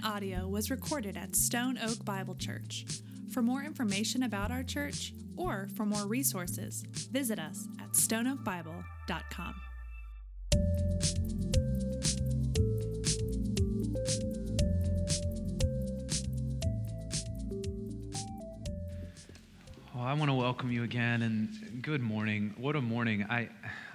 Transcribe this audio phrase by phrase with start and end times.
[0.00, 2.84] following audio was recorded at Stone Oak Bible Church.
[3.32, 9.54] For more information about our church or for more resources, visit us at stoneoakbible.com.
[19.94, 22.54] Well, I want to welcome you again and good morning.
[22.58, 23.26] What a morning.
[23.28, 23.48] I,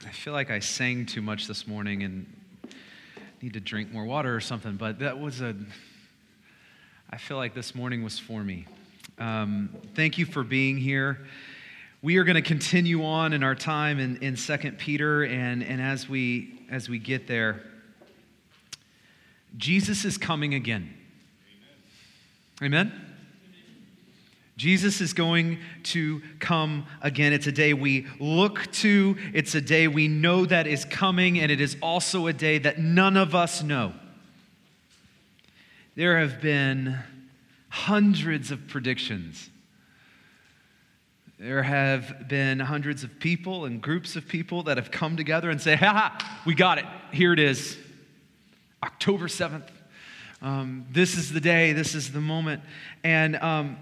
[0.06, 2.25] I feel like I sang too much this morning and
[3.42, 5.56] need to drink more water or something, but that was a,
[7.15, 8.65] I feel like this morning was for me.
[9.19, 11.25] Um, thank you for being here.
[12.01, 15.82] We are going to continue on in our time in, in 2 Peter, and, and
[15.82, 17.61] as, we, as we get there,
[19.56, 20.93] Jesus is coming again.
[22.61, 22.92] Amen?
[22.92, 23.01] Amen?
[24.57, 27.32] Jesus is going to come again.
[27.32, 31.50] It's a day we look to, it's a day we know that is coming, and
[31.50, 33.94] it is also a day that none of us know.
[35.96, 36.98] There have been
[37.70, 39.50] hundreds of predictions.
[41.40, 45.62] There have been hundreds of people and groups of people that have come together and
[45.62, 46.86] say, ha ha, we got it.
[47.12, 47.78] Here it is.
[48.84, 49.68] October 7th.
[50.42, 52.62] Um, this is the day, this is the moment.
[53.04, 53.78] And um,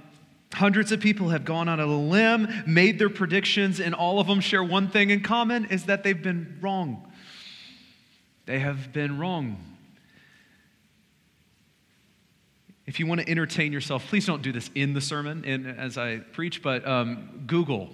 [0.53, 4.27] Hundreds of people have gone out on a limb, made their predictions, and all of
[4.27, 7.11] them share one thing in common is that they've been wrong.
[8.45, 9.58] They have been wrong.
[12.86, 15.98] If you want to entertain yourself, please don't do this in the sermon in, as
[15.98, 17.89] I preach, but um, Google.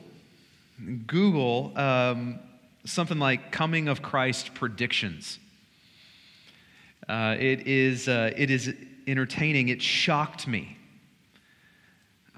[1.06, 2.40] Google um,
[2.86, 5.40] something like coming of Christ predictions.
[7.08, 8.74] Uh, it, is, uh, it is
[9.08, 9.70] entertaining.
[9.70, 10.78] It shocked me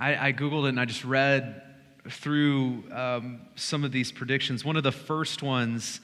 [0.01, 1.61] I, I Googled it and I just read
[2.09, 4.65] through um, some of these predictions.
[4.65, 6.01] One of the first ones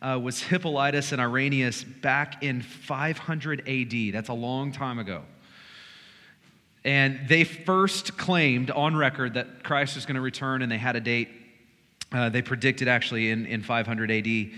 [0.00, 4.14] uh, was Hippolytus and Irenaeus back in 500 AD.
[4.14, 5.22] That's a long time ago.
[6.84, 10.96] And they first claimed on record that Christ was going to return, and they had
[10.96, 11.28] a date.
[12.10, 14.50] Uh, they predicted actually in, in 500 AD.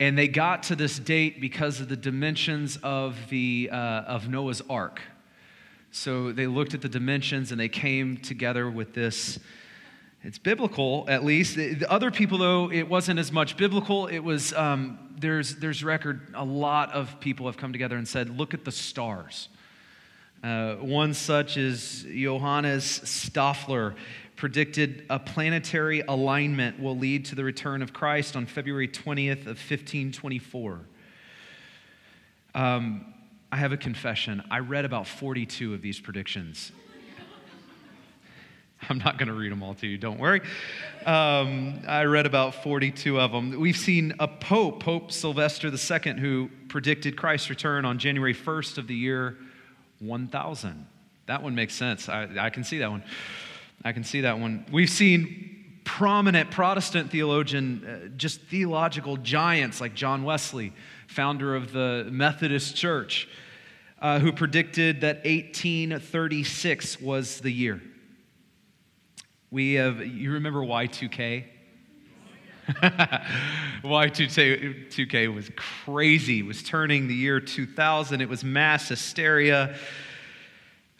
[0.00, 4.62] And they got to this date because of the dimensions of, the, uh, of Noah's
[4.68, 5.00] ark.
[5.90, 9.38] So they looked at the dimensions and they came together with this.
[10.24, 11.54] It's biblical, at least.
[11.54, 14.06] The other people, though, it wasn't as much biblical.
[14.06, 18.36] It was, um, there's, there's record, a lot of people have come together and said,
[18.36, 19.48] look at the stars.
[20.44, 23.94] Uh, one such is Johannes Stoffler
[24.36, 29.56] predicted a planetary alignment will lead to the return of Christ on February 20th of
[29.56, 30.80] 1524.
[32.54, 33.14] Um,
[33.50, 34.42] I have a confession.
[34.50, 36.72] I read about 42 of these predictions.
[38.90, 40.42] I'm not going to read them all to you, don't worry.
[41.06, 43.58] Um, I read about 42 of them.
[43.58, 48.88] We've seen a pope, Pope Sylvester II, who predicted Christ's return on January 1st of
[48.88, 49.38] the year
[50.06, 50.86] 1000.
[51.26, 52.08] That one makes sense.
[52.08, 53.02] I, I can see that one.
[53.84, 54.64] I can see that one.
[54.70, 60.72] We've seen prominent Protestant theologian, uh, just theological giants like John Wesley,
[61.06, 63.28] founder of the Methodist Church
[64.04, 67.80] uh, who predicted that 1836 was the year.
[69.50, 71.44] We have, you remember Y2K?
[73.82, 76.38] Y2K was crazy.
[76.38, 78.20] It was turning the year 2000.
[78.20, 79.76] It was mass hysteria.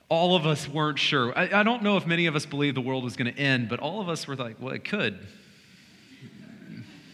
[0.08, 1.36] All of us weren't sure.
[1.36, 3.68] I, I don't know if many of us believed the world was going to end,
[3.68, 5.18] but all of us were like, well, it could.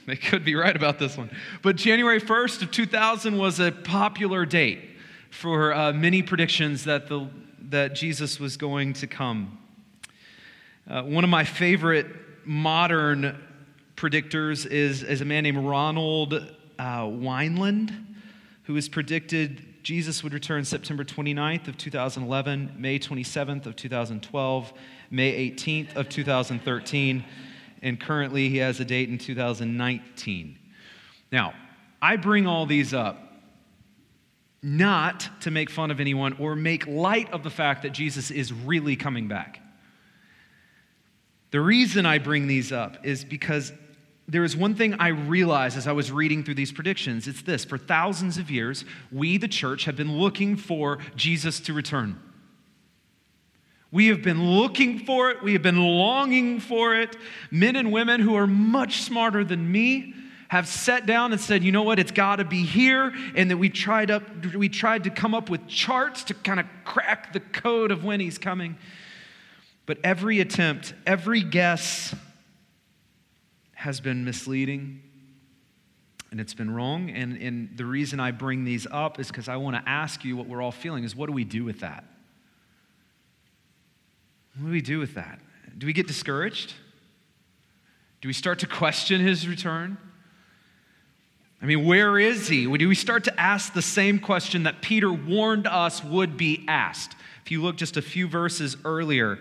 [0.07, 1.31] They could be right about this one.
[1.63, 4.81] But January 1st of 2000 was a popular date
[5.31, 7.29] for uh, many predictions that, the,
[7.69, 9.59] that Jesus was going to come.
[10.89, 12.07] Uh, one of my favorite
[12.45, 13.39] modern
[14.01, 17.93] predictors is, is a man named Ronald uh, Weinland,
[18.63, 24.73] who has predicted Jesus would return September 29th of 2011, May 27th of 2012,
[25.11, 27.25] May 18th of 2013,
[27.83, 30.59] and currently he has a date in 2019.
[31.31, 31.53] Now,
[32.01, 33.19] I bring all these up
[34.63, 38.51] not to make fun of anyone or make light of the fact that Jesus is
[38.51, 39.61] really coming back.
[41.51, 43.73] The reason I bring these up is because
[44.31, 47.27] there is one thing I realized as I was reading through these predictions.
[47.27, 51.73] It's this for thousands of years, we, the church, have been looking for Jesus to
[51.73, 52.21] return.
[53.91, 57.17] We have been looking for it, we have been longing for it.
[57.51, 60.15] Men and women who are much smarter than me
[60.47, 63.57] have sat down and said, you know what, it's got to be here, and that
[63.57, 64.23] we tried up,
[64.55, 68.21] we tried to come up with charts to kind of crack the code of when
[68.21, 68.79] he's coming.
[69.87, 72.15] But every attempt, every guess
[73.81, 75.01] has been misleading.
[76.31, 77.11] and it's been wrong.
[77.11, 80.37] And, and the reason I bring these up is because I want to ask you
[80.37, 82.05] what we're all feeling is what do we do with that?
[84.59, 85.41] What do we do with that?
[85.79, 86.75] Do we get discouraged?
[88.21, 89.97] Do we start to question his return?
[91.63, 92.67] I mean, where is he?
[92.77, 97.17] Do we start to ask the same question that Peter warned us would be asked?
[97.45, 99.39] If you look just a few verses earlier,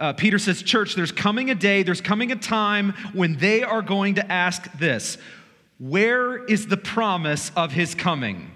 [0.00, 3.82] uh, Peter says, Church, there's coming a day, there's coming a time when they are
[3.82, 5.18] going to ask this
[5.78, 8.50] Where is the promise of his coming?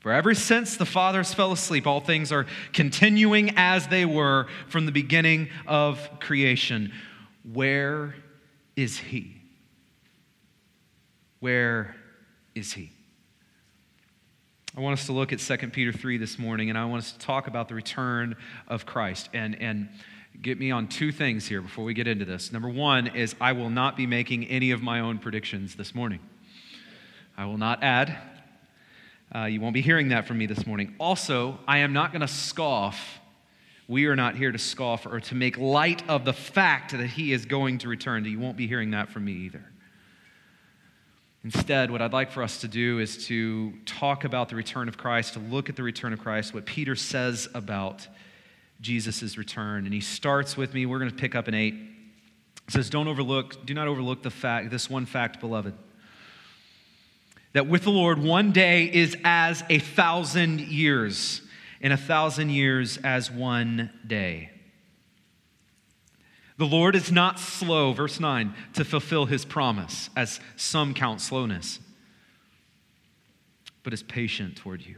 [0.00, 4.84] For ever since the fathers fell asleep, all things are continuing as they were from
[4.84, 6.92] the beginning of creation.
[7.50, 8.16] Where
[8.76, 9.36] is he?
[11.38, 11.94] Where
[12.54, 12.90] is he?
[14.74, 17.12] I want us to look at 2 Peter 3 this morning, and I want us
[17.12, 18.36] to talk about the return
[18.66, 19.28] of Christ.
[19.34, 19.90] And, and
[20.40, 22.52] get me on two things here before we get into this.
[22.52, 26.20] Number one is I will not be making any of my own predictions this morning.
[27.36, 28.16] I will not add.
[29.34, 30.94] Uh, you won't be hearing that from me this morning.
[30.98, 33.20] Also, I am not going to scoff.
[33.88, 37.34] We are not here to scoff or to make light of the fact that he
[37.34, 38.24] is going to return.
[38.24, 39.71] You won't be hearing that from me either.
[41.44, 44.96] Instead, what I'd like for us to do is to talk about the return of
[44.96, 48.06] Christ, to look at the return of Christ, what Peter says about
[48.80, 49.84] Jesus' return.
[49.84, 51.74] And he starts with me, we're going to pick up in 8.
[51.74, 55.74] It says, Don't overlook, do not overlook the fact, this one fact, beloved,
[57.54, 61.42] that with the Lord, one day is as a thousand years,
[61.80, 64.51] and a thousand years as one day.
[66.58, 71.80] The Lord is not slow, verse 9, to fulfill his promise, as some count slowness,
[73.82, 74.96] but is patient toward you,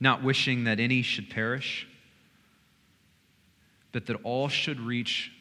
[0.00, 1.88] not wishing that any should perish,
[3.90, 5.32] but that all should reach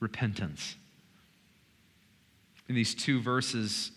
[0.00, 0.76] repentance.
[2.68, 3.92] In these two verses,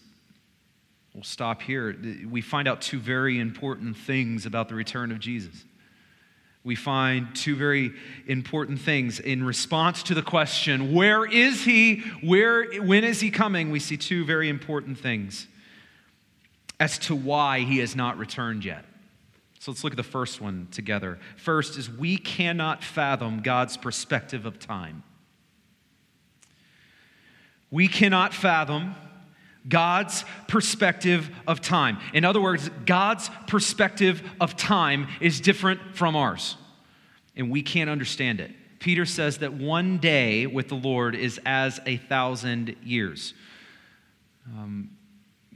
[1.13, 1.95] we'll stop here.
[2.30, 5.63] We find out two very important things about the return of Jesus
[6.67, 7.93] we find two very
[8.25, 9.21] important things.
[9.21, 12.01] In response to the question, where is he?
[12.21, 13.71] Where, when is he coming?
[13.71, 15.47] We see two very important things
[16.77, 18.83] as to why he has not returned yet.
[19.59, 21.19] So let's look at the first one together.
[21.37, 25.03] First is we cannot fathom God's perspective of time.
[27.71, 28.93] We cannot fathom
[29.67, 31.97] God's perspective of time.
[32.13, 36.57] In other words, God's perspective of time is different from ours,
[37.35, 38.51] and we can't understand it.
[38.79, 43.33] Peter says that one day with the Lord is as a thousand years.
[44.45, 44.91] Um,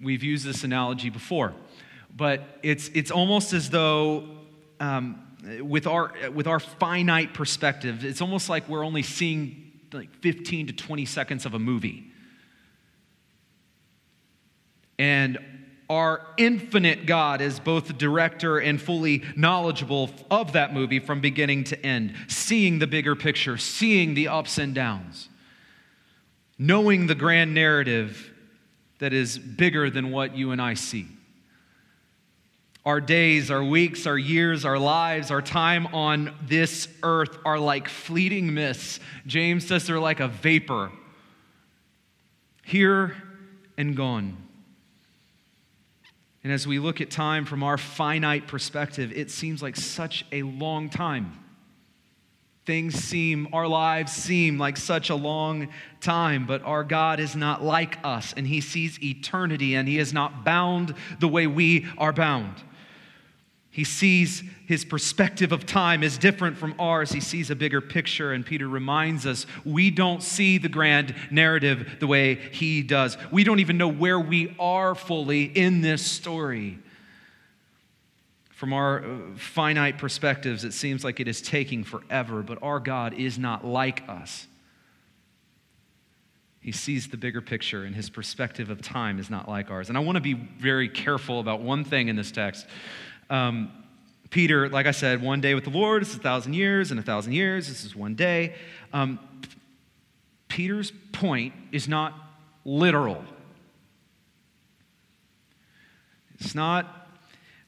[0.01, 1.53] we've used this analogy before,
[2.15, 4.27] but it's, it's almost as though
[4.79, 5.21] um,
[5.61, 10.73] with, our, with our finite perspective, it's almost like we're only seeing like 15 to
[10.73, 12.10] 20 seconds of a movie
[15.01, 15.39] and
[15.89, 21.63] our infinite God is both the director and fully knowledgeable of that movie from beginning
[21.65, 25.27] to end, seeing the bigger picture, seeing the ups and downs,
[26.59, 28.31] knowing the grand narrative
[28.99, 31.07] that is bigger than what you and I see.
[32.85, 37.89] Our days, our weeks, our years, our lives, our time on this earth are like
[37.89, 38.99] fleeting mists.
[39.25, 40.91] James says they're like a vapor,
[42.63, 43.15] here
[43.79, 44.37] and gone.
[46.43, 50.43] And as we look at time from our finite perspective, it seems like such a
[50.43, 51.37] long time.
[52.65, 55.69] Things seem, our lives seem like such a long
[55.99, 60.13] time, but our God is not like us, and He sees eternity, and He is
[60.13, 62.55] not bound the way we are bound.
[63.73, 67.13] He sees his perspective of time is different from ours.
[67.13, 71.97] He sees a bigger picture, and Peter reminds us we don't see the grand narrative
[72.01, 73.17] the way he does.
[73.31, 76.79] We don't even know where we are fully in this story.
[78.49, 83.13] From our uh, finite perspectives, it seems like it is taking forever, but our God
[83.13, 84.47] is not like us.
[86.59, 89.89] He sees the bigger picture, and his perspective of time is not like ours.
[89.89, 92.67] And I want to be very careful about one thing in this text.
[93.31, 93.71] Um,
[94.29, 97.03] Peter, like I said, one day with the Lord is a thousand years, and a
[97.03, 98.53] thousand years, this is one day.
[98.93, 99.17] Um,
[100.49, 102.13] Peter's point is not
[102.65, 103.23] literal.
[106.39, 107.07] It's not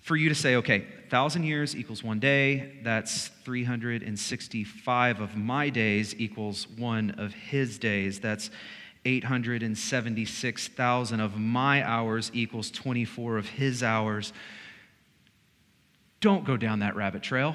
[0.01, 2.73] for you to say, okay, a thousand years equals one day.
[2.83, 8.19] That's 365 of my days equals one of his days.
[8.19, 8.49] That's
[9.05, 14.33] 876,000 of my hours equals 24 of his hours.
[16.23, 17.53] Don't go down that rabbit trail.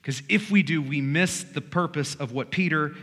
[0.00, 2.94] Because if we do, we miss the purpose of what Peter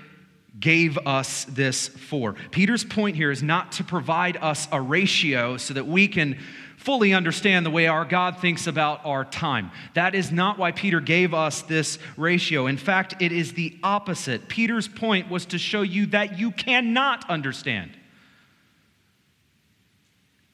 [0.60, 2.34] gave us this for.
[2.50, 6.40] Peter's point here is not to provide us a ratio so that we can
[6.78, 9.70] fully understand the way our God thinks about our time.
[9.94, 12.66] That is not why Peter gave us this ratio.
[12.66, 14.48] In fact, it is the opposite.
[14.48, 17.92] Peter's point was to show you that you cannot understand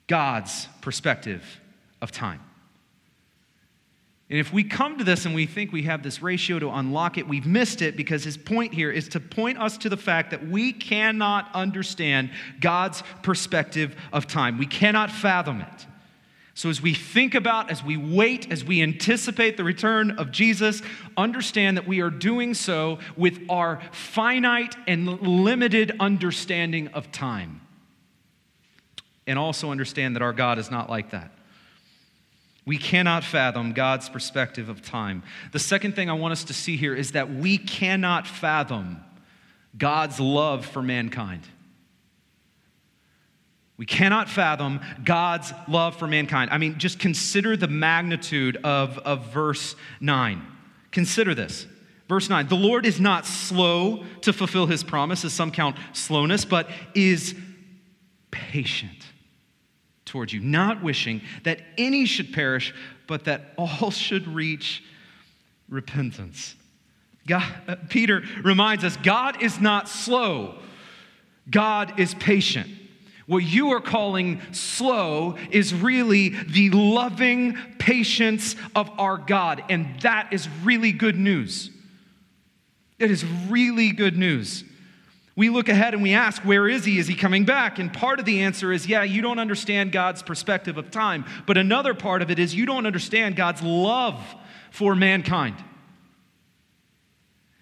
[0.08, 1.62] God's perspective
[2.02, 2.42] of time.
[4.34, 7.20] And if we come to this and we think we have this ratio to unlock
[7.20, 10.32] it, we've missed it because his point here is to point us to the fact
[10.32, 14.58] that we cannot understand God's perspective of time.
[14.58, 15.86] We cannot fathom it.
[16.56, 20.82] So, as we think about, as we wait, as we anticipate the return of Jesus,
[21.16, 27.62] understand that we are doing so with our finite and limited understanding of time.
[29.28, 31.32] And also understand that our God is not like that.
[32.66, 35.24] We cannot fathom God's perspective of time.
[35.52, 39.04] The second thing I want us to see here is that we cannot fathom
[39.78, 41.42] God's love for mankind.
[43.76, 46.52] We cannot fathom God's love for mankind.
[46.52, 50.42] I mean, just consider the magnitude of, of verse 9.
[50.92, 51.66] Consider this.
[52.08, 56.46] Verse 9 The Lord is not slow to fulfill his promise, as some count slowness,
[56.46, 57.36] but is
[58.32, 59.13] patient
[60.14, 62.72] towards you, not wishing that any should perish,
[63.08, 64.84] but that all should reach
[65.68, 66.54] repentance.
[67.26, 70.60] God, uh, Peter reminds us God is not slow,
[71.50, 72.70] God is patient.
[73.26, 80.32] What you are calling slow is really the loving patience of our God, and that
[80.32, 81.72] is really good news.
[83.00, 84.64] It is really good news.
[85.36, 87.00] We look ahead and we ask, where is he?
[87.00, 87.80] Is he coming back?
[87.80, 91.26] And part of the answer is, yeah, you don't understand God's perspective of time.
[91.48, 94.24] But another part of it is, you don't understand God's love
[94.70, 95.56] for mankind.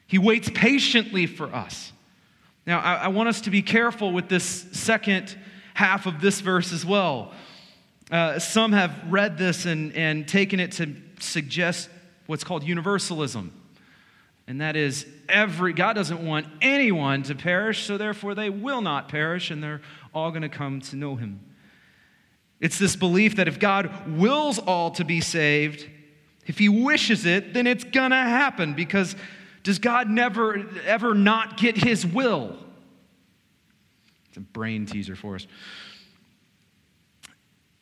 [0.06, 1.94] He waits patiently for us.
[2.68, 5.38] Now, I, I want us to be careful with this second
[5.74, 7.32] half of this verse as well.
[8.12, 11.90] Uh, some have read this and, and taken it to suggest
[12.26, 13.54] what's called universalism.
[14.48, 19.10] And that is, every, God doesn't want anyone to perish, so therefore they will not
[19.10, 19.82] perish, and they're
[20.14, 21.40] all going to come to know Him.
[22.60, 25.90] It's this belief that if God wills all to be saved,
[26.46, 29.16] if He wishes it, then it's going to happen because
[29.64, 32.58] does God never, ever not get His will?
[34.30, 35.48] It's a brain teaser for us.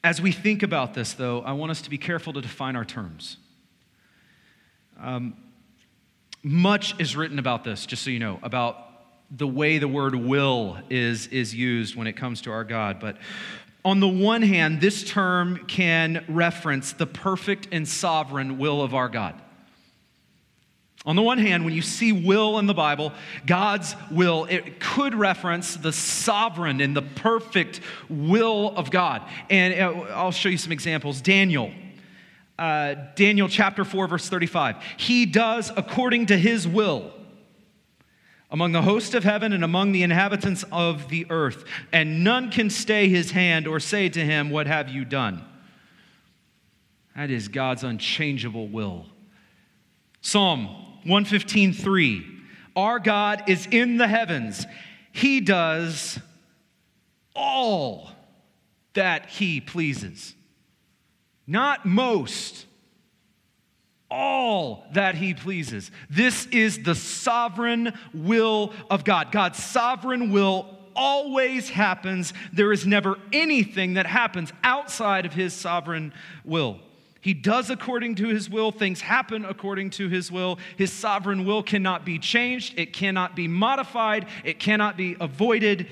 [0.03, 2.85] As we think about this, though, I want us to be careful to define our
[2.85, 3.37] terms.
[4.99, 5.35] Um,
[6.43, 8.77] much is written about this, just so you know, about
[9.31, 12.99] the way the word will is, is used when it comes to our God.
[12.99, 13.17] But
[13.85, 19.09] on the one hand, this term can reference the perfect and sovereign will of our
[19.09, 19.39] God.
[21.05, 23.13] On the one hand, when you see will in the Bible,
[23.45, 27.79] God's will, it could reference the sovereign and the perfect
[28.09, 29.21] will of God.
[29.49, 31.21] And uh, I'll show you some examples.
[31.21, 31.71] Daniel
[32.59, 34.75] uh, Daniel chapter 4, verse 35.
[34.97, 37.11] He does according to his will
[38.51, 41.63] among the host of heaven and among the inhabitants of the earth,
[41.93, 45.45] and none can stay his hand or say to him, What have you done?
[47.15, 49.05] That is God's unchangeable will.
[50.21, 50.67] Psalm
[51.05, 52.41] 115:3
[52.75, 54.65] Our God is in the heavens,
[55.13, 56.19] he does
[57.35, 58.11] all
[58.95, 60.35] that he pleases
[61.49, 62.67] not most,
[64.11, 65.91] all that he pleases.
[66.09, 69.31] This is the sovereign will of God.
[69.31, 72.33] God's sovereign will always happens.
[72.53, 76.13] There is never anything that happens outside of his sovereign
[76.45, 76.79] will.
[77.21, 78.71] He does according to his will.
[78.71, 80.59] Things happen according to his will.
[80.77, 85.87] His sovereign will cannot be changed, it cannot be modified, it cannot be avoided.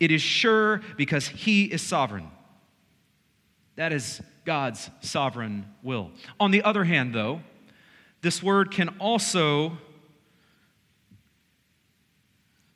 [0.00, 2.28] It is sure because he is sovereign.
[3.76, 6.10] That is God's sovereign will.
[6.40, 7.40] On the other hand, though,
[8.22, 9.78] this word can also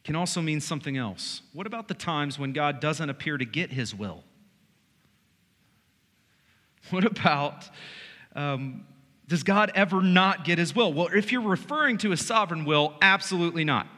[0.04, 1.42] can also mean something else.
[1.52, 4.22] What about the times when God doesn't appear to get his will?
[6.90, 7.68] What about,
[8.36, 8.86] um,
[9.26, 10.92] does God ever not get his will?
[10.92, 13.88] Well, if you're referring to his sovereign will, absolutely not.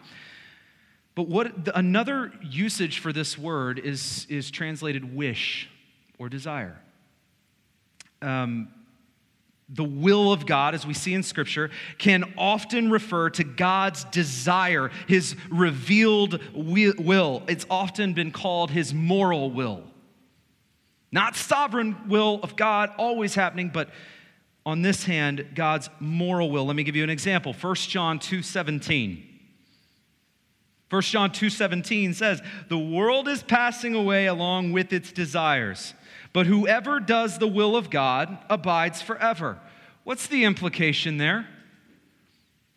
[1.15, 5.69] But what the, another usage for this word is, is translated wish
[6.19, 6.81] or desire
[8.23, 8.69] um,
[9.69, 14.91] the will of God, as we see in Scripture, can often refer to God's desire,
[15.07, 17.43] his revealed will.
[17.49, 19.85] It's often been called his moral will.
[21.13, 23.91] Not sovereign will of God always happening, but
[24.65, 26.67] on this hand, God's moral will.
[26.67, 27.53] Let me give you an example.
[27.55, 29.38] 1 John 2 17.
[30.91, 35.95] 1 John 2:17 says, "The world is passing away along with its desires,
[36.33, 39.59] but whoever does the will of God abides forever."
[40.05, 41.47] What's the implication there?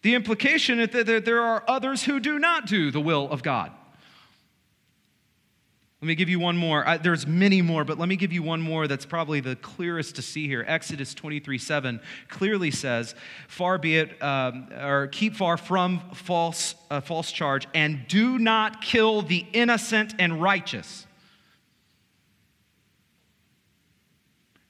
[0.01, 3.72] The implication is that there are others who do not do the will of God.
[6.01, 6.88] Let me give you one more.
[6.88, 10.15] I, there's many more, but let me give you one more that's probably the clearest
[10.15, 10.65] to see here.
[10.67, 13.13] Exodus 23 7 clearly says,
[13.48, 18.81] Far be it, um, or keep far from false, uh, false charge, and do not
[18.81, 21.05] kill the innocent and righteous.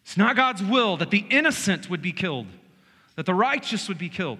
[0.03, 2.47] It's not God's will that the innocent would be killed,
[3.15, 4.39] that the righteous would be killed.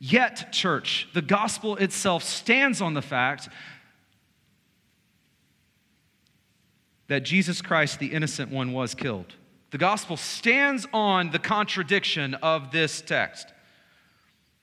[0.00, 3.48] Yet, church, the gospel itself stands on the fact
[7.08, 9.34] that Jesus Christ, the innocent one, was killed.
[9.70, 13.48] The gospel stands on the contradiction of this text.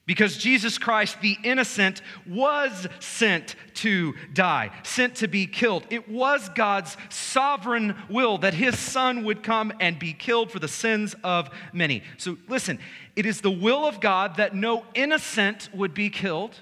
[0.07, 5.85] Because Jesus Christ, the innocent, was sent to die, sent to be killed.
[5.89, 10.67] It was God's sovereign will that his son would come and be killed for the
[10.67, 12.03] sins of many.
[12.17, 12.79] So listen,
[13.15, 16.59] it is the will of God that no innocent would be killed.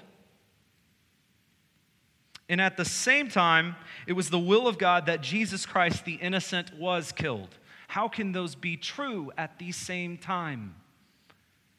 [2.50, 3.76] And at the same time,
[4.08, 7.56] it was the will of God that Jesus Christ, the innocent, was killed.
[7.86, 10.74] How can those be true at the same time?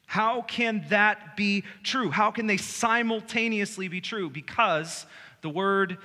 [0.06, 2.10] How can that be true?
[2.10, 4.30] How can they simultaneously be true?
[4.30, 5.04] Because
[5.42, 5.98] the word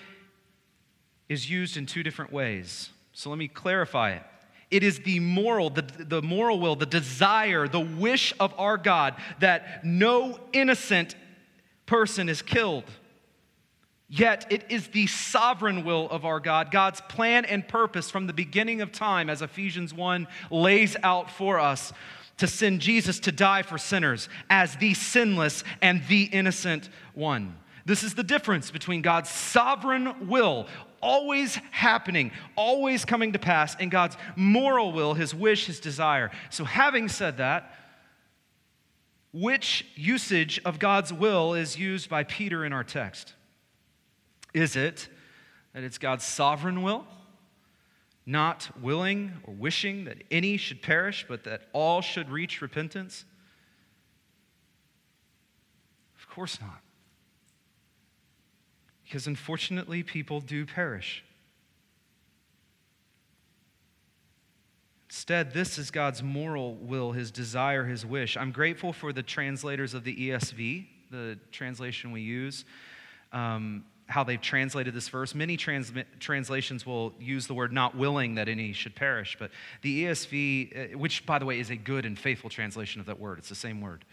[1.30, 2.90] is used in two different ways.
[3.14, 4.24] So let me clarify it.
[4.70, 9.16] It is the moral, the, the moral will, the desire, the wish of our God
[9.40, 11.16] that no innocent
[11.86, 12.84] person is killed.
[14.10, 18.34] Yet it is the sovereign will of our God, God's plan and purpose from the
[18.34, 21.92] beginning of time, as Ephesians 1 lays out for us,
[22.38, 27.58] to send Jesus to die for sinners as the sinless and the innocent one.
[27.86, 30.68] This is the difference between God's sovereign will,
[31.02, 36.32] always happening, always coming to pass, and God's moral will, his wish, his desire.
[36.50, 37.74] So, having said that,
[39.34, 43.34] which usage of God's will is used by Peter in our text?
[44.58, 45.08] Is it
[45.74, 47.06] that it's God's sovereign will,
[48.26, 53.24] not willing or wishing that any should perish, but that all should reach repentance?
[56.18, 56.82] Of course not.
[59.04, 61.24] Because unfortunately, people do perish.
[65.08, 68.36] Instead, this is God's moral will, his desire, his wish.
[68.36, 72.66] I'm grateful for the translators of the ESV, the translation we use.
[73.32, 75.36] Um, how they've translated this verse.
[75.36, 80.06] Many trans- translations will use the word not willing that any should perish, but the
[80.06, 83.38] ESV, uh, which by the way is a good and faithful translation of that word,
[83.38, 84.06] it's the same word.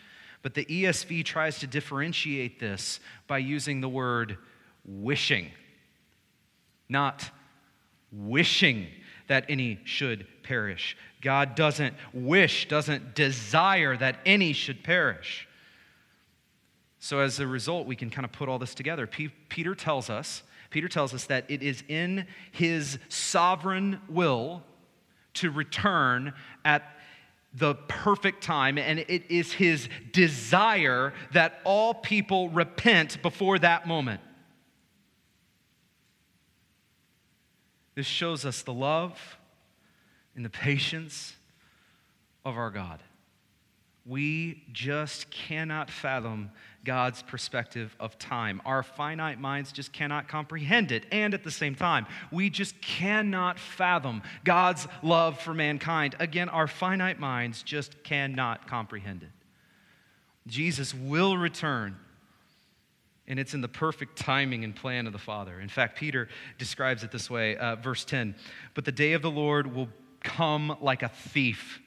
[0.43, 4.37] But the ESV tries to differentiate this by using the word
[4.85, 5.51] wishing,
[6.89, 7.31] not
[8.13, 8.89] wishing
[9.29, 10.97] that any should perish.
[11.23, 15.49] God doesn't wish, doesn't desire that any should perish.
[17.05, 19.07] So as a result, we can kind of put all this together.
[19.07, 24.63] P- Peter tells us, Peter tells us that it is in his sovereign will
[25.35, 26.33] to return
[26.65, 26.99] at
[27.53, 34.23] the perfect time, and it is his desire that all people repent before that moment.
[37.97, 39.37] This shows us the love
[40.35, 41.35] and the patience
[42.47, 43.03] of our God.
[44.07, 46.51] We just cannot fathom
[46.85, 48.61] God's perspective of time.
[48.65, 51.07] Our finite minds just cannot comprehend it.
[51.11, 56.15] And at the same time, we just cannot fathom God's love for mankind.
[56.19, 59.31] Again, our finite minds just cannot comprehend it.
[60.47, 61.97] Jesus will return,
[63.27, 65.59] and it's in the perfect timing and plan of the Father.
[65.59, 68.35] In fact, Peter describes it this way, uh, verse 10
[68.75, 69.89] But the day of the Lord will
[70.23, 71.81] come like a thief.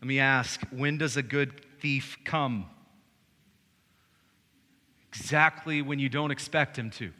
[0.00, 2.66] Let me ask when does a good thief come?
[5.08, 7.12] Exactly when you don't expect him to.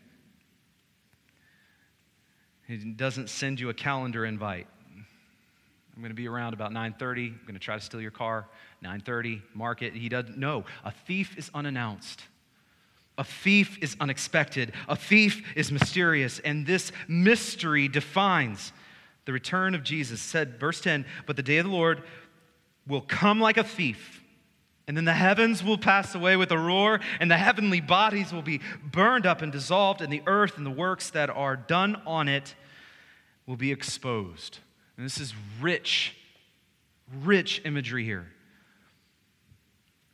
[2.66, 4.66] He doesn't send you a calendar invite.
[5.94, 7.26] I'm going to be around about 9:30.
[7.26, 8.48] I'm going to try to steal your car.
[8.82, 9.92] 9:30, mark it.
[9.92, 10.64] He doesn't know.
[10.84, 12.22] A thief is unannounced.
[13.18, 14.72] A thief is unexpected.
[14.88, 18.72] A thief is mysterious, and this mystery defines
[19.26, 20.22] the return of Jesus.
[20.22, 22.04] Said verse 10, "But the day of the Lord
[22.86, 24.21] will come like a thief.
[24.88, 28.42] And then the heavens will pass away with a roar, and the heavenly bodies will
[28.42, 32.28] be burned up and dissolved, and the earth and the works that are done on
[32.28, 32.54] it
[33.46, 34.58] will be exposed.
[34.96, 36.16] And this is rich,
[37.22, 38.32] rich imagery here.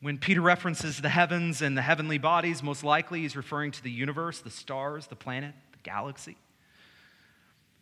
[0.00, 3.90] When Peter references the heavens and the heavenly bodies, most likely he's referring to the
[3.90, 6.37] universe, the stars, the planet, the galaxy.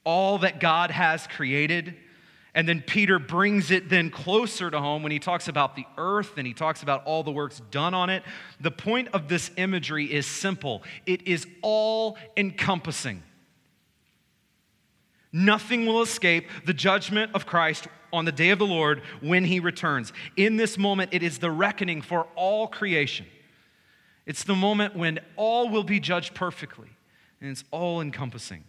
[0.04, 1.94] All that God has created.
[2.56, 6.38] And then Peter brings it then closer to home when he talks about the earth
[6.38, 8.22] and he talks about all the works done on it.
[8.60, 13.22] The point of this imagery is simple it is all encompassing.
[15.32, 19.60] Nothing will escape the judgment of Christ on the day of the Lord when he
[19.60, 20.14] returns.
[20.38, 23.26] In this moment, it is the reckoning for all creation.
[24.24, 26.88] It's the moment when all will be judged perfectly,
[27.42, 28.64] and it's all encompassing.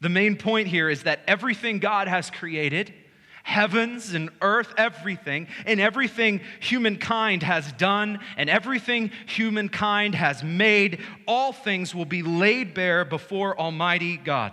[0.00, 2.94] The main point here is that everything God has created,
[3.42, 11.52] heavens and earth, everything, and everything humankind has done, and everything humankind has made, all
[11.52, 14.52] things will be laid bare before Almighty God.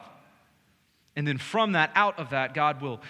[1.15, 3.01] And then from that, out of that, God will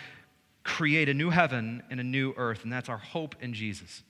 [0.63, 4.03] create a new heaven and a new earth, and that's our hope in Jesus.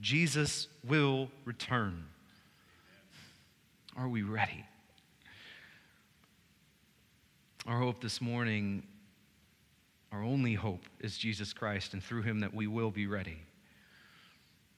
[0.00, 2.04] Jesus will return.
[3.96, 4.64] Are we ready?
[7.66, 8.82] Our hope this morning,
[10.14, 13.38] our only hope is Jesus Christ, and through him that we will be ready.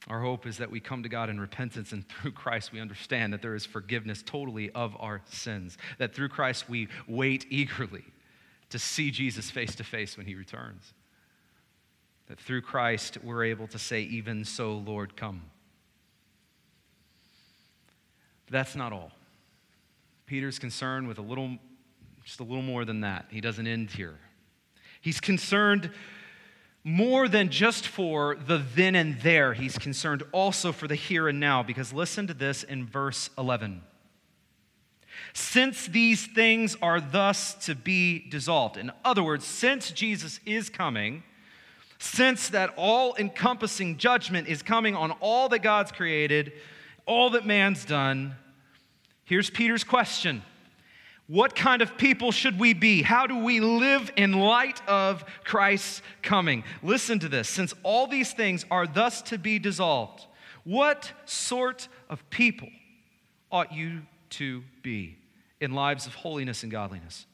[0.09, 3.35] Our hope is that we come to God in repentance, and through Christ we understand
[3.35, 5.77] that there is forgiveness totally of our sins.
[5.99, 8.05] That through Christ we wait eagerly
[8.71, 10.95] to see Jesus face to face when he returns.
[12.29, 15.43] That through Christ we're able to say, Even so, Lord, come.
[18.47, 19.13] But that's not all.
[20.25, 21.59] Peter's concerned with a little,
[22.25, 23.27] just a little more than that.
[23.31, 24.19] He doesn't end here.
[25.07, 25.91] He's concerned
[26.83, 31.39] more than just for the then and there, he's concerned also for the here and
[31.39, 33.83] now, because listen to this in verse 11.
[35.33, 38.77] Since these things are thus to be dissolved.
[38.77, 41.23] In other words, since Jesus is coming,
[42.01, 46.53] since that all encompassing judgment is coming on all that God's created,
[47.07, 48.35] all that man's done,
[49.25, 50.43] here's Peter's question
[51.29, 53.03] What kind of people should we be?
[53.03, 56.63] How do we live in light of Christ's coming?
[56.83, 57.49] Listen to this.
[57.49, 60.25] Since all these things are thus to be dissolved,
[60.63, 62.69] what sort of people
[63.51, 65.17] ought you to be
[65.61, 67.27] in lives of holiness and godliness?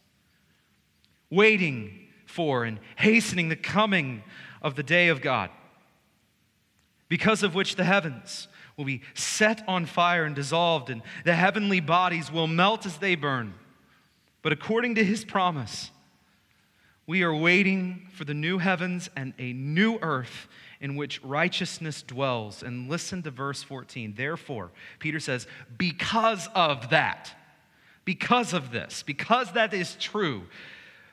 [1.28, 4.22] Waiting for and hastening the coming
[4.62, 5.50] of the day of God,
[7.09, 11.81] because of which the heavens will be set on fire and dissolved, and the heavenly
[11.81, 13.52] bodies will melt as they burn.
[14.42, 15.90] But according to his promise,
[17.07, 20.48] we are waiting for the new heavens and a new earth
[20.81, 22.62] in which righteousness dwells.
[22.62, 24.14] And listen to verse 14.
[24.16, 25.46] Therefore, Peter says,
[25.78, 27.33] because of that,
[28.05, 30.42] because of this, because that is true,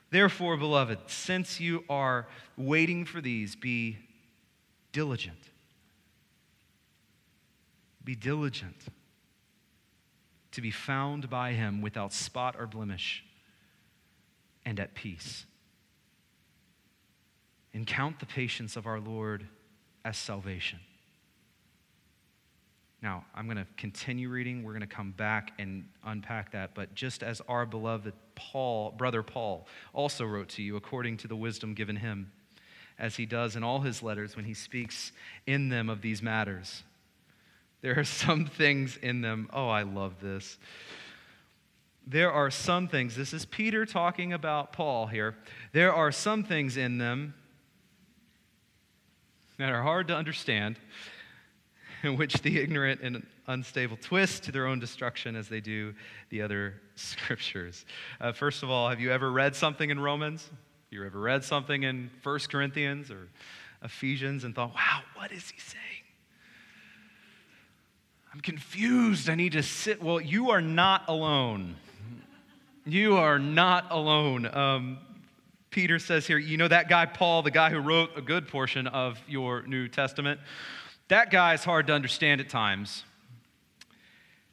[0.10, 3.98] therefore, beloved, since you are waiting for these, be
[4.92, 5.38] diligent.
[8.04, 8.76] Be diligent
[10.52, 13.24] to be found by him without spot or blemish
[14.66, 15.46] and at peace.
[17.74, 19.48] And count the patience of our Lord
[20.04, 20.80] as salvation.
[23.02, 24.64] Now, I'm going to continue reading.
[24.64, 26.76] We're going to come back and unpack that.
[26.76, 31.36] But just as our beloved Paul, brother Paul, also wrote to you according to the
[31.36, 32.32] wisdom given him,
[32.98, 35.14] as he does in all his letters when he speaks
[35.48, 36.84] in them of these matters.
[37.82, 39.50] There are some things in them.
[39.54, 40.58] Oh, I love this.
[42.06, 45.36] There are some things, this is Peter talking about Paul here.
[45.74, 47.36] There are some things in them
[49.60, 50.80] that are hard to understand,
[52.04, 55.94] in which the ignorant and unstable twist to their own destruction as they do
[56.30, 57.86] the other scriptures.
[58.20, 60.50] Uh, first of all, have you ever read something in Romans?
[60.90, 63.28] You ever read something in 1 Corinthians or
[63.84, 65.99] Ephesians and thought, wow, what is he saying?
[68.32, 69.28] I'm confused.
[69.28, 70.04] I need to sit.
[70.04, 71.76] Well, you are not alone.
[72.86, 74.46] You are not alone.
[74.46, 75.00] Um,
[75.72, 78.86] Peter says here, you know that guy, Paul, the guy who wrote a good portion
[78.86, 80.40] of your New Testament?
[81.08, 83.04] That guy is hard to understand at times.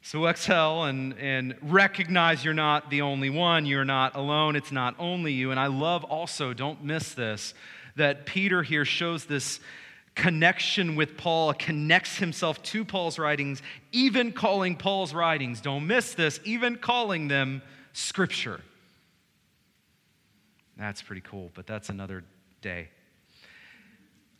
[0.01, 3.67] So exhale and, and recognize you're not the only one.
[3.67, 4.55] You're not alone.
[4.55, 5.51] It's not only you.
[5.51, 7.53] And I love also, don't miss this,
[7.95, 9.59] that Peter here shows this
[10.17, 16.39] connection with Paul, connects himself to Paul's writings, even calling Paul's writings, don't miss this,
[16.43, 17.61] even calling them
[17.93, 18.59] scripture.
[20.75, 22.23] That's pretty cool, but that's another
[22.61, 22.89] day.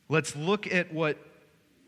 [0.09, 1.17] Let's look at what,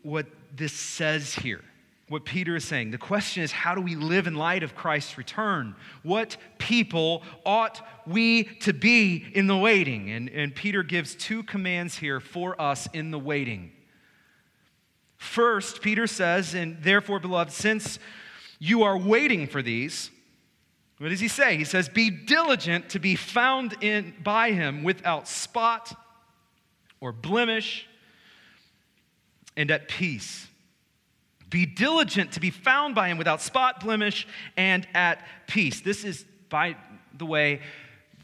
[0.02, 1.62] what this says here
[2.08, 2.90] what Peter is saying.
[2.90, 5.76] The question is, how do we live in light of Christ's return?
[6.02, 10.10] What people ought we to be in the waiting?
[10.10, 13.70] And, and Peter gives two commands here for us in the waiting.
[15.20, 17.98] First, Peter says, and therefore, beloved, since
[18.58, 20.10] you are waiting for these,
[20.96, 21.58] what does he say?
[21.58, 25.94] He says, Be diligent to be found in, by him without spot
[27.00, 27.86] or blemish
[29.58, 30.48] and at peace.
[31.50, 35.82] Be diligent to be found by him without spot, blemish, and at peace.
[35.82, 36.76] This is, by
[37.12, 37.60] the way,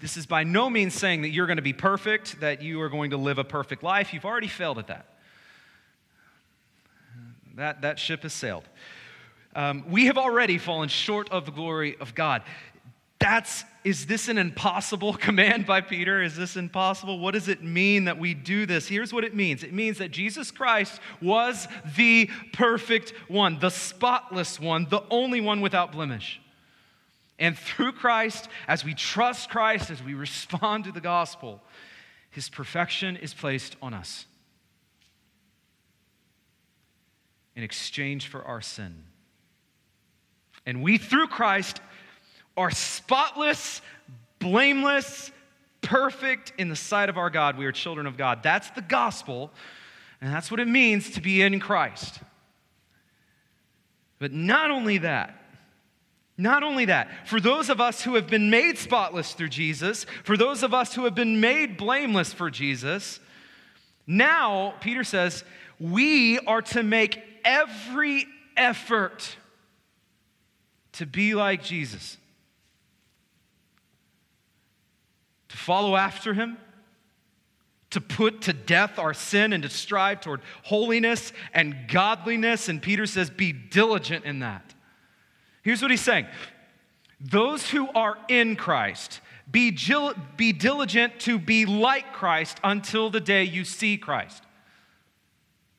[0.01, 2.89] this is by no means saying that you're going to be perfect, that you are
[2.89, 4.15] going to live a perfect life.
[4.15, 5.16] You've already failed at that.
[7.57, 8.65] That, that ship has sailed.
[9.55, 12.43] Um, we have already fallen short of the glory of God.
[13.19, 16.23] That's, is this an impossible command by Peter?
[16.23, 17.19] Is this impossible?
[17.19, 18.87] What does it mean that we do this?
[18.87, 21.67] Here's what it means it means that Jesus Christ was
[21.97, 26.41] the perfect one, the spotless one, the only one without blemish.
[27.39, 31.63] And through Christ, as we trust Christ, as we respond to the gospel,
[32.31, 34.27] his perfection is placed on us
[37.57, 39.03] in exchange for our sin.
[40.67, 41.81] And we, through Christ,
[42.57, 43.81] are spotless,
[44.39, 45.31] blameless,
[45.81, 47.57] perfect in the sight of our God.
[47.57, 48.43] We are children of God.
[48.43, 49.51] That's the gospel,
[50.21, 52.21] and that's what it means to be in Christ.
[54.19, 55.43] But not only that,
[56.39, 60.37] not only that, for those of us who have been made spotless through Jesus, for
[60.37, 63.21] those of us who have been made blameless for Jesus,
[64.07, 65.45] now, Peter says,
[65.79, 69.37] we are to make every effort
[70.93, 72.19] to be like Jesus,
[75.49, 76.59] to follow after him,
[77.91, 82.69] to put to death our sin and to strive toward holiness and godliness.
[82.69, 84.75] And Peter says, be diligent in that.
[85.63, 86.27] Here's what he's saying
[87.21, 89.77] those who are in Christ, be,
[90.37, 94.43] be diligent to be like Christ until the day you see Christ.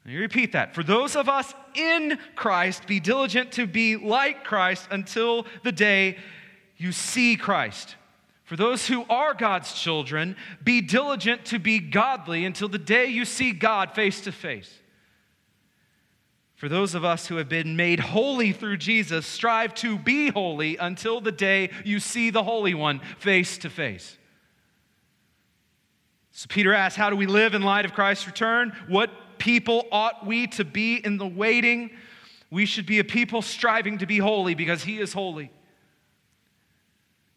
[0.07, 0.73] Let me repeat that.
[0.73, 6.17] For those of us in Christ, be diligent to be like Christ until the day
[6.77, 7.97] you see Christ.
[8.45, 13.25] For those who are God's children, be diligent to be godly until the day you
[13.25, 14.73] see God face to face.
[16.55, 20.77] For those of us who have been made holy through Jesus, strive to be holy
[20.77, 24.17] until the day you see the Holy One face to face.
[26.31, 28.71] So Peter asks, How do we live in light of Christ's return?
[28.87, 31.91] What people ought we to be in the waiting?
[32.49, 35.51] We should be a people striving to be holy because He is holy.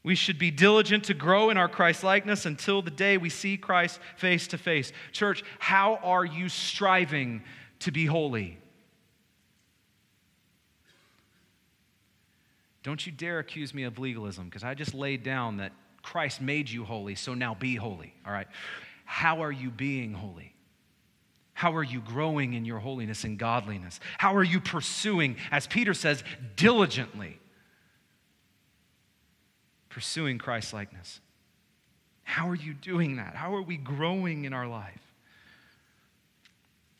[0.02, 3.56] We should be diligent to grow in our Christ likeness until the day we see
[3.56, 4.92] Christ face to face.
[5.12, 7.42] Church, how are you striving
[7.80, 8.58] to be holy?
[12.82, 16.70] Don't you dare accuse me of legalism because I just laid down that Christ made
[16.70, 18.48] you holy, so now be holy, all right?
[19.04, 20.54] How are you being holy?
[21.60, 24.00] How are you growing in your holiness and godliness?
[24.16, 26.24] How are you pursuing, as Peter says,
[26.56, 27.38] diligently
[29.90, 31.20] pursuing Christ likeness?
[32.22, 33.34] How are you doing that?
[33.34, 35.02] How are we growing in our life?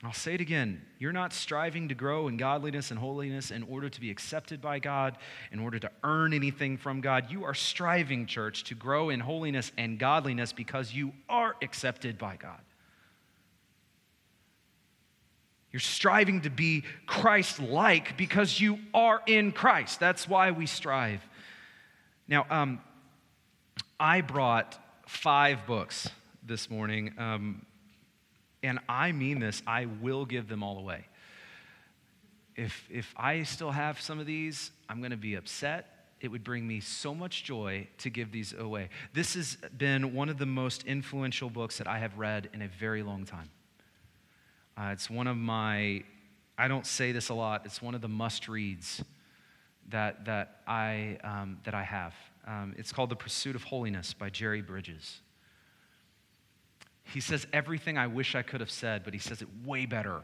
[0.05, 0.83] I'll say it again.
[0.99, 4.79] You're not striving to grow in godliness and holiness in order to be accepted by
[4.79, 5.17] God,
[5.53, 7.31] in order to earn anything from God.
[7.31, 12.37] You are striving, church, to grow in holiness and godliness because you are accepted by
[12.37, 12.61] God.
[15.73, 20.01] You're striving to be Christ like because you are in Christ.
[20.01, 21.21] That's why we strive.
[22.27, 22.81] Now, um,
[23.99, 26.09] I brought five books
[26.45, 27.67] this morning, um,
[28.63, 31.07] and I mean this, I will give them all away.
[32.57, 35.87] If, if I still have some of these, I'm going to be upset.
[36.21, 38.91] It would bring me so much joy to give these away.
[39.15, 42.69] This has been one of the most influential books that I have read in a
[42.69, 43.51] very long time.
[44.81, 46.03] Uh, it's one of my,
[46.57, 49.05] I don't say this a lot, it's one of the must reads
[49.91, 52.15] that, that, I, um, that I have.
[52.47, 55.21] Um, it's called The Pursuit of Holiness by Jerry Bridges.
[57.05, 60.23] He says everything I wish I could have said, but he says it way better.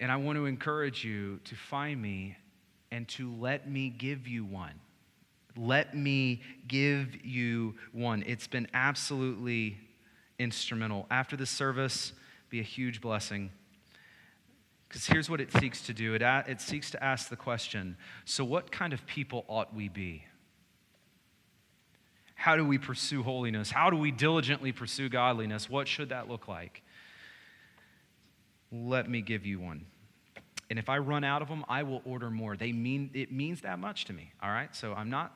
[0.00, 2.36] And I want to encourage you to find me
[2.90, 4.74] and to let me give you one.
[5.56, 8.24] Let me give you one.
[8.26, 9.78] It's been absolutely
[10.40, 11.06] instrumental.
[11.08, 12.12] After the service,
[12.56, 13.50] be a huge blessing.
[14.88, 18.44] Because here's what it seeks to do it, it seeks to ask the question so,
[18.44, 20.24] what kind of people ought we be?
[22.34, 23.70] How do we pursue holiness?
[23.70, 25.68] How do we diligently pursue godliness?
[25.68, 26.82] What should that look like?
[28.72, 29.86] Let me give you one.
[30.70, 32.56] And if I run out of them, I will order more.
[32.56, 34.32] They mean it means that much to me.
[34.42, 34.74] All right?
[34.74, 35.32] So I'm not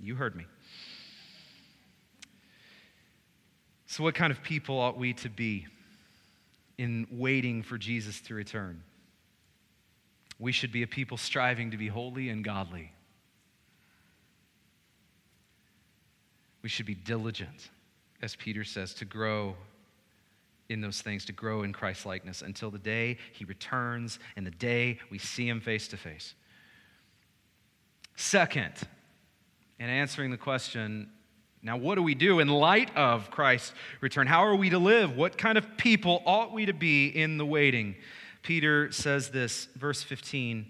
[0.00, 0.44] you heard me.
[3.96, 5.66] So, what kind of people ought we to be?
[6.78, 8.82] in waiting for Jesus to return.
[10.38, 12.92] We should be a people striving to be holy and godly.
[16.62, 17.70] We should be diligent,
[18.20, 19.54] as Peter says, to grow
[20.68, 24.50] in those things, to grow in Christ likeness until the day he returns and the
[24.50, 26.34] day we see him face to face.
[28.16, 28.74] Second,
[29.78, 31.08] in answering the question,
[31.62, 34.26] now what do we do in light of Christ's return?
[34.26, 35.16] How are we to live?
[35.16, 37.96] What kind of people ought we to be in the waiting?
[38.42, 40.66] Peter says this, verse 15,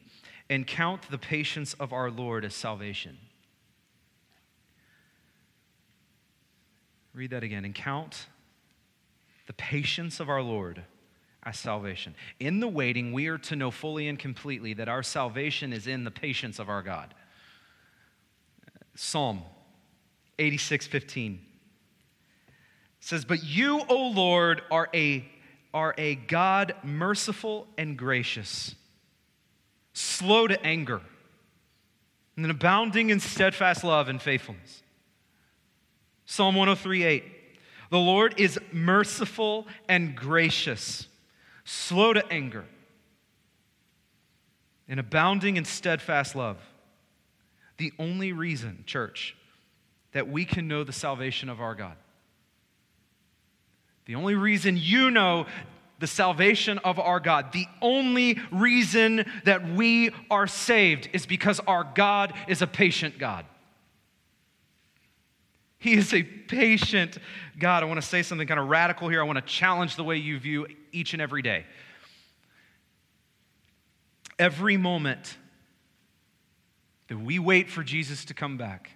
[0.49, 3.19] and count the patience of our Lord as salvation.
[7.13, 7.65] Read that again.
[7.65, 8.27] And count
[9.47, 10.83] the patience of our Lord
[11.43, 12.15] as salvation.
[12.41, 16.05] In the waiting, we are to know fully and completely that our salvation is in
[16.05, 17.15] the patience of our God.
[18.95, 19.43] Psalm
[20.39, 21.41] 86 15
[23.07, 25.25] says, But you, O Lord, are a,
[25.73, 28.75] are a God merciful and gracious,
[29.93, 31.01] slow to anger,
[32.37, 34.83] and abounding in steadfast love and faithfulness.
[36.27, 37.25] Psalm 103 8.
[37.91, 41.07] The Lord is merciful and gracious,
[41.65, 42.65] slow to anger,
[44.89, 46.59] and abounding in steadfast love.
[47.77, 49.37] The only reason, church,
[50.13, 51.97] that we can know the salvation of our God,
[54.07, 55.47] the only reason you know
[55.99, 61.85] the salvation of our God, the only reason that we are saved is because our
[61.95, 63.47] God is a patient God.
[65.79, 67.19] He is a patient
[67.59, 67.83] God.
[67.83, 69.21] I want to say something kind of radical here.
[69.21, 71.65] I want to challenge the way you view each and every day.
[74.39, 75.37] Every moment
[77.09, 78.91] that we wait for Jesus to come back,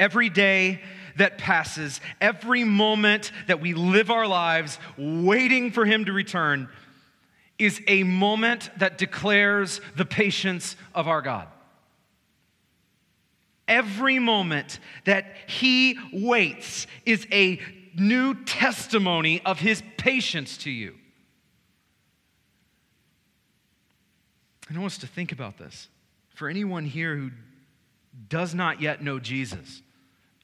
[0.00, 0.80] every day
[1.16, 6.68] that passes, every moment that we live our lives waiting for Him to return,
[7.58, 11.46] is a moment that declares the patience of our God
[13.70, 17.58] every moment that he waits is a
[17.96, 20.94] new testimony of his patience to you.
[24.68, 25.88] I want us to think about this.
[26.34, 27.30] For anyone here who
[28.28, 29.82] does not yet know Jesus,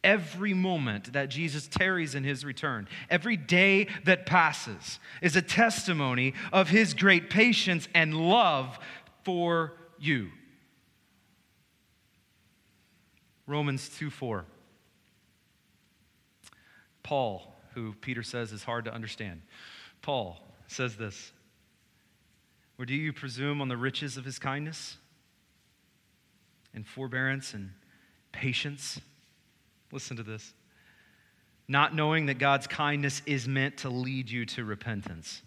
[0.07, 6.33] every moment that Jesus tarries in his return, every day that passes, is a testimony
[6.53, 8.79] of his great patience and love
[9.25, 10.31] for you.
[13.49, 14.45] Romans 2 4.
[17.03, 19.43] Paul, who Peter says is hard to understand,
[20.03, 21.33] Paul says this
[22.79, 24.99] Or do you presume on the riches of his kindness
[26.73, 27.71] and forbearance and
[28.31, 29.01] patience?
[29.93, 30.55] Listen to this.
[31.69, 35.43] Not knowing that God's kindness is meant to lead you to repentance.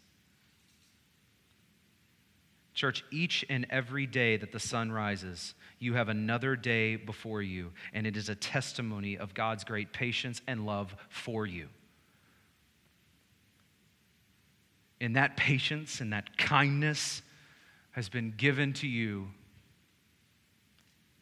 [2.73, 7.71] Church, each and every day that the sun rises, you have another day before you,
[7.93, 11.67] and it is a testimony of God's great patience and love for you.
[15.02, 17.21] And that patience and that kindness
[17.91, 19.28] has been given to you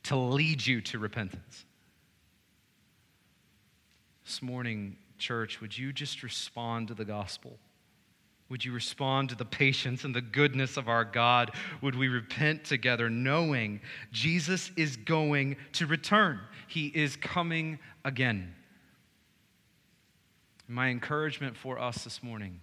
[0.03, 1.65] to lead you to repentance.
[4.27, 7.57] This morning, church, would you just respond to the gospel?
[8.49, 11.51] Would you respond to the patience and the goodness of our God?
[11.81, 13.79] Would we repent together knowing
[14.11, 16.41] Jesus is going to return?
[16.67, 18.53] He is coming again.
[20.67, 22.59] My encouragement for us this morning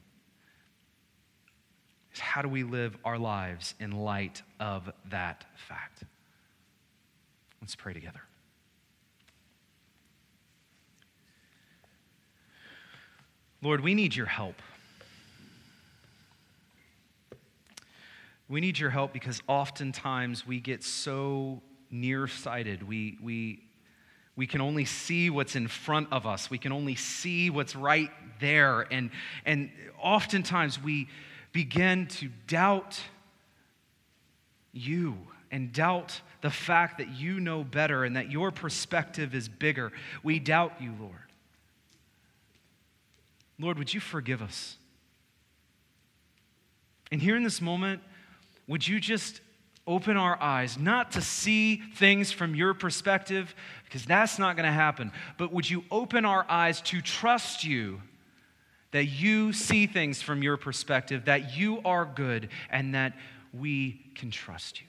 [2.12, 6.04] is how do we live our lives in light of that fact?
[7.62, 8.20] Let's pray together.
[13.64, 14.60] Lord, we need your help.
[18.46, 22.86] We need your help because oftentimes we get so nearsighted.
[22.86, 23.64] We, we,
[24.36, 28.10] we can only see what's in front of us, we can only see what's right
[28.38, 28.82] there.
[28.92, 29.10] And,
[29.46, 31.08] and oftentimes we
[31.52, 33.00] begin to doubt
[34.74, 35.16] you
[35.50, 39.90] and doubt the fact that you know better and that your perspective is bigger.
[40.22, 41.23] We doubt you, Lord.
[43.58, 44.76] Lord, would you forgive us?
[47.12, 48.02] And here in this moment,
[48.66, 49.40] would you just
[49.86, 54.72] open our eyes, not to see things from your perspective, because that's not going to
[54.72, 58.00] happen, but would you open our eyes to trust you
[58.92, 63.12] that you see things from your perspective, that you are good, and that
[63.52, 64.86] we can trust you?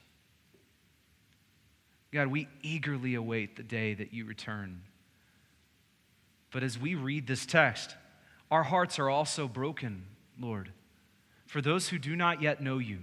[2.14, 4.82] God, we eagerly await the day that you return.
[6.52, 7.96] But as we read this text,
[8.52, 10.06] our hearts are also broken,
[10.40, 10.72] Lord.
[11.46, 13.00] for those who do not yet know you.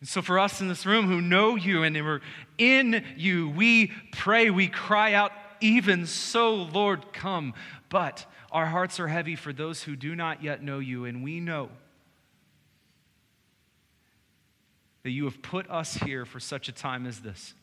[0.00, 2.20] And so, for us in this room who know you and we're
[2.58, 7.54] in you, we pray, we cry out, even so, Lord, come.
[7.88, 11.40] But our hearts are heavy for those who do not yet know you, and we
[11.40, 11.70] know
[15.04, 17.54] that you have put us here for such a time as this.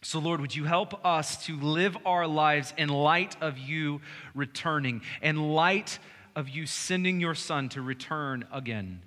[0.00, 4.00] So, Lord, would you help us to live our lives in light of you
[4.34, 5.98] returning, in light
[6.36, 9.02] of you sending your Son to return again?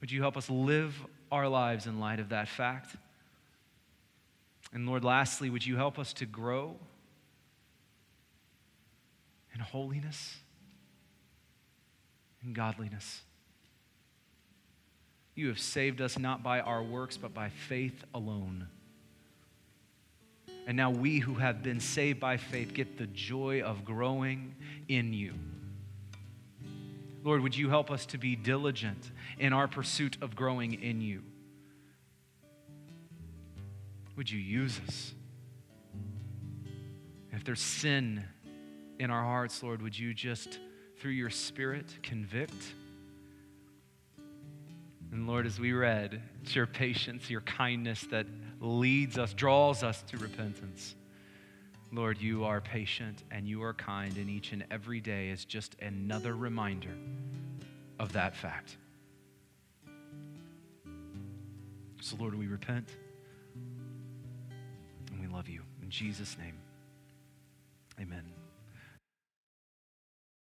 [0.00, 0.94] Would you help us live
[1.32, 2.94] our lives in light of that fact?
[4.72, 6.76] And Lord, lastly, would you help us to grow
[9.52, 10.36] in holiness
[12.42, 13.22] and godliness?
[15.34, 18.68] You have saved us not by our works, but by faith alone.
[20.66, 24.54] And now we who have been saved by faith get the joy of growing
[24.88, 25.34] in you.
[27.22, 31.22] Lord, would you help us to be diligent in our pursuit of growing in you?
[34.16, 35.14] Would you use us?
[37.32, 38.24] If there's sin
[38.98, 40.60] in our hearts, Lord, would you just,
[40.98, 42.74] through your Spirit, convict?
[45.10, 48.26] And Lord, as we read, it's your patience, your kindness that
[48.64, 50.94] leads us, draws us to repentance.
[51.92, 55.76] Lord, you are patient and you are kind, and each and every day is just
[55.80, 56.94] another reminder
[58.00, 58.76] of that fact.
[62.00, 62.88] So, Lord, we repent
[65.12, 65.62] and we love you.
[65.82, 66.58] In Jesus' name,
[68.00, 68.33] amen.